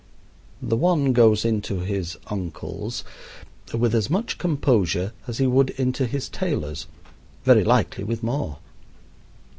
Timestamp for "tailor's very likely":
6.27-8.03